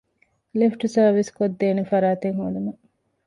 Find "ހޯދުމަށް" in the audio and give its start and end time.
2.39-2.81